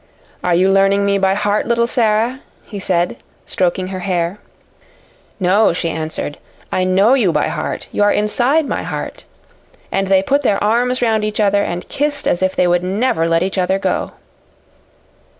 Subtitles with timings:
[0.43, 4.39] "Are you learning me by heart, little Sara?" he said, stroking her hair.
[5.39, 6.39] "No," she answered.
[6.71, 7.87] "I know you by heart.
[7.91, 9.25] You are inside my heart."
[9.91, 13.27] And they put their arms round each other and kissed as if they would never
[13.27, 14.13] let each other go.